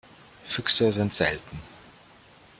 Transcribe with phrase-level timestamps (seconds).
[0.45, 1.59] Füchse sind selten.